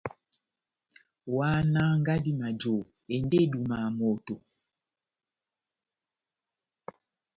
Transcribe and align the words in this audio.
Ohahánaha 1.33 1.93
ngadi 2.01 2.31
majohó, 2.39 2.81
endi 3.13 3.35
edúmaha 3.43 3.89
moto! 3.99 4.35